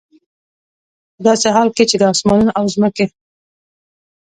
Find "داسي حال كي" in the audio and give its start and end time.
1.25-1.83